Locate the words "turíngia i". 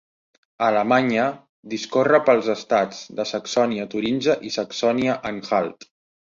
3.93-4.53